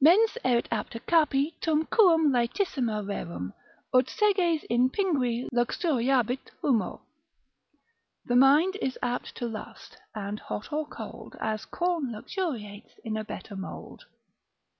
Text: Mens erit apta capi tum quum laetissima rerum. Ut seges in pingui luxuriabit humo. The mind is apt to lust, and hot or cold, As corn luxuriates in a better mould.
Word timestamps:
Mens 0.00 0.36
erit 0.44 0.68
apta 0.72 0.98
capi 0.98 1.56
tum 1.60 1.84
quum 1.86 2.32
laetissima 2.32 3.04
rerum. 3.06 3.52
Ut 3.94 4.08
seges 4.10 4.64
in 4.64 4.90
pingui 4.90 5.46
luxuriabit 5.54 6.50
humo. 6.60 7.02
The 8.24 8.34
mind 8.34 8.74
is 8.82 8.98
apt 9.00 9.36
to 9.36 9.46
lust, 9.46 9.96
and 10.12 10.40
hot 10.40 10.72
or 10.72 10.88
cold, 10.88 11.36
As 11.40 11.64
corn 11.66 12.10
luxuriates 12.10 12.94
in 13.04 13.16
a 13.16 13.22
better 13.22 13.54
mould. 13.54 14.06